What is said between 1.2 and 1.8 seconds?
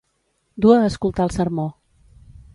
el sermó.